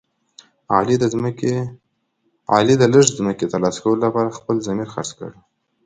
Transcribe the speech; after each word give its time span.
علي 2.55 2.73
د 2.79 2.83
لږ 2.93 3.05
ځمکې 3.17 3.45
تر 3.51 3.59
لاسه 3.63 3.79
کولو 3.83 4.03
لپاره 4.05 4.35
خپل 4.37 4.55
ضمیر 4.67 4.87
خرڅ 4.93 5.11
کړ. 5.19 5.31